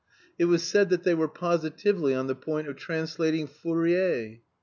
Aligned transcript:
It 0.39 0.45
was 0.45 0.63
said 0.63 0.89
that 0.89 1.03
they 1.03 1.13
were 1.13 1.27
positively 1.27 2.15
on 2.15 2.25
the 2.25 2.33
point 2.33 2.67
of 2.67 2.75
translating 2.75 3.45
Fourier. 3.45 4.39